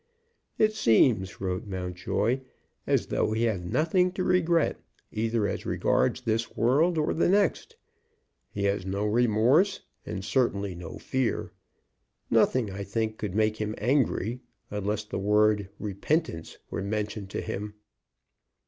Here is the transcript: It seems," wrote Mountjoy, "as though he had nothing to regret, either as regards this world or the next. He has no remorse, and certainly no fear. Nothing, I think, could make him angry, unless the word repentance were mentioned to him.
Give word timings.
It 0.57 0.73
seems," 0.73 1.39
wrote 1.39 1.67
Mountjoy, 1.67 2.39
"as 2.87 3.05
though 3.05 3.33
he 3.33 3.43
had 3.43 3.71
nothing 3.71 4.11
to 4.13 4.23
regret, 4.23 4.81
either 5.11 5.47
as 5.47 5.63
regards 5.63 6.21
this 6.21 6.57
world 6.57 6.97
or 6.97 7.13
the 7.13 7.29
next. 7.29 7.75
He 8.49 8.63
has 8.63 8.83
no 8.83 9.05
remorse, 9.05 9.81
and 10.03 10.25
certainly 10.25 10.73
no 10.73 10.97
fear. 10.97 11.51
Nothing, 12.31 12.71
I 12.71 12.83
think, 12.83 13.19
could 13.19 13.35
make 13.35 13.57
him 13.57 13.75
angry, 13.77 14.39
unless 14.71 15.03
the 15.03 15.19
word 15.19 15.69
repentance 15.77 16.57
were 16.71 16.81
mentioned 16.81 17.29
to 17.29 17.41
him. 17.41 17.75